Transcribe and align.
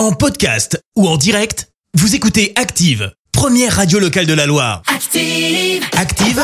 En 0.00 0.12
podcast 0.12 0.82
ou 0.96 1.06
en 1.06 1.18
direct, 1.18 1.68
vous 1.92 2.14
écoutez 2.14 2.54
Active, 2.56 3.12
première 3.32 3.76
radio 3.76 3.98
locale 3.98 4.24
de 4.24 4.32
la 4.32 4.46
Loire. 4.46 4.80
Active. 4.86 5.84
Active, 5.94 6.42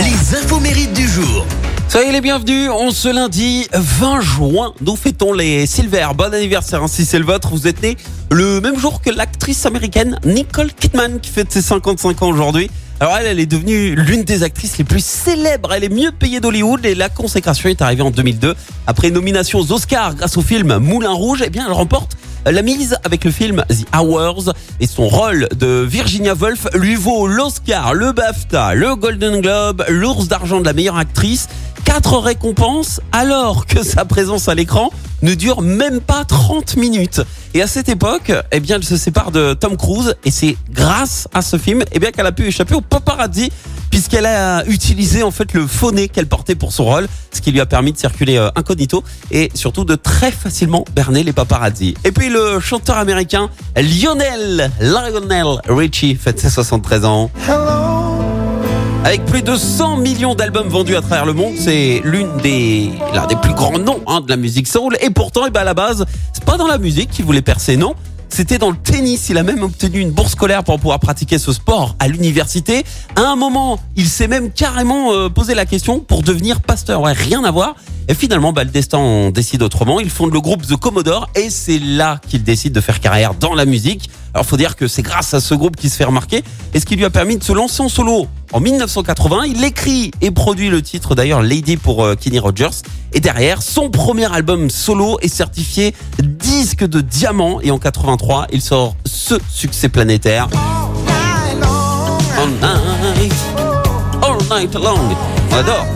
les 0.00 0.36
infos 0.36 0.58
mérites 0.58 0.92
du 0.92 1.06
jour. 1.06 1.46
Soyez 1.88 2.10
les 2.10 2.20
bienvenus, 2.20 2.68
on 2.68 2.90
ce 2.90 3.14
lundi 3.14 3.68
20 3.72 4.20
juin, 4.22 4.74
nous 4.80 4.96
fêtons 4.96 5.32
les 5.32 5.66
Silver. 5.66 6.08
Bon 6.16 6.34
anniversaire, 6.34 6.82
hein, 6.82 6.88
si 6.88 7.04
c'est 7.04 7.20
le 7.20 7.24
vôtre, 7.24 7.50
vous 7.50 7.68
êtes 7.68 7.80
né 7.80 7.96
le 8.32 8.60
même 8.60 8.76
jour 8.76 9.02
que 9.02 9.10
l'actrice 9.10 9.64
américaine 9.64 10.18
Nicole 10.24 10.72
Kidman 10.72 11.20
qui 11.20 11.30
fête 11.30 11.52
ses 11.52 11.62
55 11.62 12.22
ans 12.22 12.30
aujourd'hui. 12.30 12.68
Alors 12.98 13.16
elle, 13.16 13.26
elle 13.26 13.38
est 13.38 13.46
devenue 13.46 13.94
l'une 13.94 14.24
des 14.24 14.42
actrices 14.42 14.78
les 14.78 14.84
plus 14.84 15.04
célèbres, 15.04 15.72
elle 15.72 15.84
est 15.84 15.88
mieux 15.88 16.10
payée 16.10 16.40
d'Hollywood 16.40 16.84
et 16.84 16.96
la 16.96 17.08
consécration 17.08 17.68
est 17.68 17.80
arrivée 17.80 18.02
en 18.02 18.10
2002. 18.10 18.56
Après 18.88 19.06
une 19.08 19.14
nomination 19.14 19.60
aux 19.60 19.70
Oscars 19.70 20.16
grâce 20.16 20.36
au 20.36 20.42
film 20.42 20.78
Moulin 20.78 21.12
Rouge, 21.12 21.44
eh 21.46 21.50
bien 21.50 21.64
elle 21.64 21.72
remporte 21.72 22.17
la 22.52 22.62
mise 22.62 22.96
avec 23.04 23.24
le 23.24 23.30
film 23.30 23.64
The 23.68 23.84
Hours 23.94 24.52
et 24.80 24.86
son 24.86 25.06
rôle 25.08 25.48
de 25.56 25.84
Virginia 25.86 26.34
Woolf 26.34 26.66
lui 26.74 26.94
vaut 26.94 27.26
l'Oscar, 27.26 27.94
le 27.94 28.12
BAFTA, 28.12 28.74
le 28.74 28.96
Golden 28.96 29.40
Globe, 29.40 29.84
l'ours 29.88 30.28
d'argent 30.28 30.60
de 30.60 30.64
la 30.64 30.72
meilleure 30.72 30.96
actrice, 30.96 31.48
quatre 31.84 32.16
récompenses 32.18 33.00
alors 33.12 33.66
que 33.66 33.82
sa 33.82 34.04
présence 34.04 34.48
à 34.48 34.54
l'écran 34.54 34.90
ne 35.22 35.34
dure 35.34 35.62
même 35.62 36.00
pas 36.00 36.24
30 36.24 36.76
minutes. 36.76 37.20
Et 37.54 37.62
à 37.62 37.66
cette 37.66 37.88
époque, 37.88 38.32
eh 38.52 38.60
bien, 38.60 38.76
elle 38.76 38.84
se 38.84 38.96
sépare 38.96 39.30
de 39.30 39.54
Tom 39.54 39.76
Cruise 39.76 40.14
et 40.24 40.30
c'est 40.30 40.56
grâce 40.70 41.28
à 41.34 41.42
ce 41.42 41.58
film, 41.58 41.82
eh 41.92 41.98
bien, 41.98 42.12
qu'elle 42.12 42.26
a 42.26 42.32
pu 42.32 42.46
échapper 42.46 42.74
au 42.74 42.80
paparazzi 42.80 43.50
puisqu'elle 43.90 44.26
a 44.26 44.64
utilisé 44.66 45.22
en 45.22 45.30
fait 45.30 45.52
le 45.52 45.66
faux 45.66 45.92
nez 45.92 46.08
qu'elle 46.08 46.26
portait 46.26 46.54
pour 46.54 46.72
son 46.72 46.84
rôle, 46.84 47.08
ce 47.32 47.40
qui 47.40 47.52
lui 47.52 47.60
a 47.60 47.66
permis 47.66 47.92
de 47.92 47.98
circuler 47.98 48.36
euh, 48.36 48.50
incognito 48.56 49.04
et 49.30 49.50
surtout 49.54 49.84
de 49.84 49.94
très 49.94 50.30
facilement 50.30 50.84
berner 50.94 51.22
les 51.22 51.32
paparazzi. 51.32 51.94
Et 52.04 52.12
puis 52.12 52.28
le 52.28 52.60
chanteur 52.60 52.96
américain 52.98 53.50
Lionel 53.76 54.70
Lionel 54.80 55.60
Richie 55.68 56.14
fête 56.14 56.40
ses 56.40 56.50
73 56.50 57.04
ans. 57.04 57.30
Avec 59.04 59.24
plus 59.24 59.42
de 59.42 59.56
100 59.56 59.98
millions 59.98 60.34
d'albums 60.34 60.68
vendus 60.68 60.96
à 60.96 61.00
travers 61.00 61.24
le 61.24 61.32
monde, 61.32 61.54
c'est 61.56 62.02
l'une 62.04 62.36
des 62.38 62.90
l'un 63.14 63.26
des 63.26 63.36
plus 63.36 63.54
grands 63.54 63.78
noms 63.78 64.00
hein, 64.06 64.20
de 64.20 64.28
la 64.28 64.36
musique 64.36 64.66
soul. 64.66 64.96
Et 65.00 65.10
pourtant, 65.10 65.46
eh 65.46 65.50
ben 65.50 65.60
à 65.60 65.64
la 65.64 65.72
base, 65.72 66.04
c'est 66.32 66.44
pas 66.44 66.56
dans 66.56 66.66
la 66.66 66.78
musique 66.78 67.10
qu'il 67.10 67.24
voulait 67.24 67.40
percer, 67.40 67.76
non. 67.76 67.94
C'était 68.28 68.58
dans 68.58 68.70
le 68.70 68.76
tennis. 68.76 69.28
Il 69.28 69.38
a 69.38 69.42
même 69.42 69.62
obtenu 69.62 70.00
une 70.00 70.10
bourse 70.10 70.32
scolaire 70.32 70.64
pour 70.64 70.78
pouvoir 70.78 71.00
pratiquer 71.00 71.38
ce 71.38 71.52
sport 71.52 71.96
à 71.98 72.08
l'université. 72.08 72.84
À 73.16 73.22
un 73.22 73.36
moment, 73.36 73.80
il 73.96 74.06
s'est 74.06 74.28
même 74.28 74.50
carrément 74.50 75.12
euh, 75.12 75.28
posé 75.28 75.54
la 75.54 75.66
question 75.66 76.00
pour 76.00 76.22
devenir 76.22 76.60
pasteur. 76.60 77.00
Ouais, 77.00 77.12
rien 77.12 77.44
à 77.44 77.50
voir. 77.50 77.74
Et 78.08 78.14
finalement, 78.14 78.52
bah, 78.52 78.64
le 78.64 78.70
destin 78.70 79.30
décide 79.30 79.62
autrement. 79.62 80.00
Il 80.00 80.10
fonde 80.10 80.32
le 80.32 80.40
groupe 80.40 80.66
The 80.66 80.76
Commodore 80.76 81.28
et 81.34 81.50
c'est 81.50 81.78
là 81.78 82.20
qu'il 82.26 82.42
décide 82.42 82.72
de 82.72 82.80
faire 82.80 83.00
carrière 83.00 83.34
dans 83.34 83.54
la 83.54 83.64
musique. 83.64 84.08
Alors, 84.34 84.46
faut 84.46 84.56
dire 84.56 84.76
que 84.76 84.88
c'est 84.88 85.02
grâce 85.02 85.34
à 85.34 85.40
ce 85.40 85.54
groupe 85.54 85.76
qu'il 85.76 85.90
se 85.90 85.96
fait 85.96 86.04
remarquer 86.04 86.42
et 86.74 86.80
ce 86.80 86.86
qui 86.86 86.96
lui 86.96 87.04
a 87.04 87.10
permis 87.10 87.36
de 87.36 87.44
se 87.44 87.52
lancer 87.52 87.82
en 87.82 87.88
solo. 87.88 88.28
En 88.52 88.60
1980, 88.60 89.44
il 89.46 89.62
écrit 89.64 90.10
et 90.22 90.30
produit 90.30 90.70
le 90.70 90.80
titre 90.80 91.14
d'ailleurs 91.14 91.42
Lady 91.42 91.76
pour 91.76 92.04
euh, 92.04 92.14
Kenny 92.14 92.38
Rogers. 92.38 92.82
Et 93.12 93.20
derrière, 93.20 93.62
son 93.62 93.90
premier 93.90 94.32
album 94.32 94.70
solo 94.70 95.18
est 95.20 95.28
certifié 95.28 95.94
disque 96.22 96.84
de 96.84 97.02
diamant 97.02 97.60
et 97.60 97.70
en 97.70 97.78
83, 97.78 98.46
il 98.52 98.62
sort 98.62 98.96
ce 99.04 99.34
succès 99.50 99.90
planétaire. 99.90 100.48
All 102.38 102.48
night, 102.48 103.34
all 104.22 104.58
night 104.58 104.74
long. 104.74 104.98
On 105.50 105.54
adore. 105.54 105.86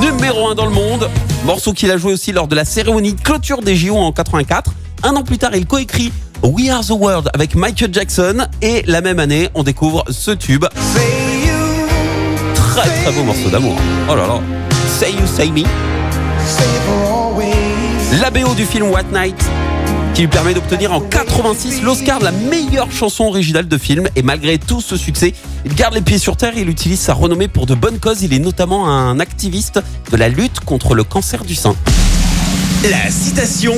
Numéro 0.00 0.48
1 0.48 0.54
dans 0.54 0.66
le 0.66 0.72
monde. 0.72 1.10
Morceau 1.44 1.72
qu'il 1.72 1.90
a 1.90 1.96
joué 1.96 2.12
aussi 2.12 2.30
lors 2.30 2.46
de 2.46 2.54
la 2.54 2.64
cérémonie 2.64 3.14
de 3.14 3.20
clôture 3.20 3.62
des 3.62 3.74
JO 3.74 3.96
en 3.96 4.12
84. 4.12 4.70
Un 5.02 5.16
an 5.16 5.24
plus 5.24 5.38
tard, 5.38 5.56
il 5.56 5.66
coécrit 5.66 6.12
We 6.42 6.68
Are 6.68 6.84
the 6.84 6.90
World 6.90 7.30
avec 7.34 7.56
Michael 7.56 7.92
Jackson. 7.92 8.46
Et 8.62 8.84
la 8.86 9.00
même 9.00 9.18
année, 9.18 9.48
on 9.54 9.64
découvre 9.64 10.04
ce 10.10 10.30
tube. 10.30 10.66
Très 13.06 13.14
beau 13.14 13.22
morceau 13.22 13.48
d'amour. 13.50 13.76
Oh 14.10 14.16
là 14.16 14.26
là. 14.26 14.40
Say 14.98 15.12
You 15.12 15.28
Say 15.28 15.52
Me. 15.52 15.62
La 18.20 18.32
BO 18.32 18.52
du 18.56 18.64
film 18.64 18.90
What 18.90 19.04
Night 19.12 19.36
qui 20.12 20.22
lui 20.22 20.28
permet 20.28 20.54
d'obtenir 20.54 20.92
en 20.92 21.00
86 21.00 21.82
l'Oscar 21.82 22.18
de 22.18 22.24
la 22.24 22.32
meilleure 22.32 22.90
chanson 22.90 23.26
originale 23.26 23.68
de 23.68 23.78
film. 23.78 24.08
Et 24.16 24.22
malgré 24.22 24.58
tout 24.58 24.80
ce 24.80 24.96
succès, 24.96 25.34
il 25.64 25.76
garde 25.76 25.94
les 25.94 26.00
pieds 26.00 26.18
sur 26.18 26.36
terre 26.36 26.58
et 26.58 26.62
il 26.62 26.68
utilise 26.68 26.98
sa 26.98 27.14
renommée 27.14 27.46
pour 27.46 27.66
de 27.66 27.76
bonnes 27.76 28.00
causes. 28.00 28.24
Il 28.24 28.34
est 28.34 28.40
notamment 28.40 28.88
un 28.88 29.20
activiste 29.20 29.78
de 30.10 30.16
la 30.16 30.28
lutte 30.28 30.58
contre 30.58 30.96
le 30.96 31.04
cancer 31.04 31.44
du 31.44 31.54
sein. 31.54 31.76
La 32.90 33.08
citation 33.08 33.76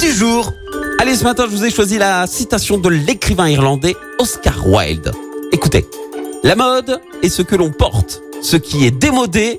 du 0.00 0.10
jour. 0.10 0.52
Allez, 1.00 1.14
ce 1.14 1.22
matin, 1.22 1.44
je 1.48 1.54
vous 1.54 1.64
ai 1.64 1.70
choisi 1.70 1.96
la 1.96 2.26
citation 2.26 2.76
de 2.76 2.88
l'écrivain 2.88 3.48
irlandais 3.48 3.94
Oscar 4.18 4.66
Wilde. 4.66 5.12
Écoutez, 5.52 5.86
la 6.42 6.56
mode 6.56 7.00
est 7.22 7.28
ce 7.28 7.42
que 7.42 7.54
l'on 7.54 7.70
porte. 7.70 8.23
Ce 8.44 8.58
qui 8.58 8.84
est 8.84 8.90
démodé, 8.90 9.58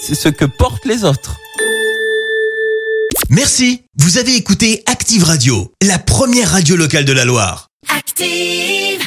c'est 0.00 0.14
ce 0.14 0.28
que 0.28 0.44
portent 0.44 0.84
les 0.84 1.02
autres. 1.02 1.36
Merci. 3.30 3.82
Vous 3.98 4.18
avez 4.18 4.36
écouté 4.36 4.84
Active 4.86 5.24
Radio, 5.24 5.72
la 5.82 5.98
première 5.98 6.52
radio 6.52 6.76
locale 6.76 7.04
de 7.04 7.12
la 7.12 7.24
Loire. 7.24 7.66
Active. 7.88 9.06